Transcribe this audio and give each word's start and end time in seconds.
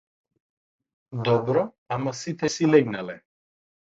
Добро 1.27 1.63
ама 1.97 2.13
сите 2.21 2.51
си 2.57 2.71
легнале. 2.73 3.19